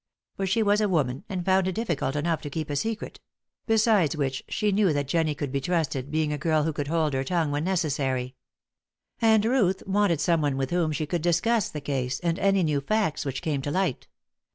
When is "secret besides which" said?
2.75-4.43